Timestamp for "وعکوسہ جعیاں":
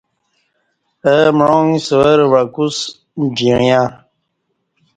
2.31-3.85